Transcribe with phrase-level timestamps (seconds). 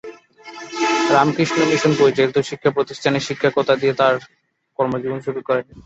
[1.15, 4.15] Ramakrishna Mission পরিচালিত শিক্ষাপ্রতিষ্ঠানে শিক্ষকতা দিয়ে তার
[4.79, 5.65] কর্মজীবন শুরু করেন।